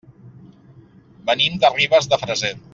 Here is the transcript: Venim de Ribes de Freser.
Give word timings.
Venim 1.31 1.61
de 1.65 1.73
Ribes 1.77 2.13
de 2.15 2.21
Freser. 2.25 2.55